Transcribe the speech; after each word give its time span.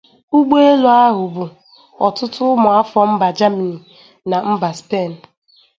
Ụgbọelu 0.37 0.87
ahụ 1.03 1.23
bu 1.33 1.43
ọtụtụ 2.05 2.41
ụmụ 2.53 2.69
afọ 2.79 2.99
mba 3.11 3.27
Jamini 3.37 3.77
na 4.29 4.37
mba 4.53 4.69
Spen 4.79 5.11